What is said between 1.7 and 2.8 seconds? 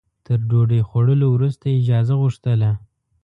اجازه غوښتله.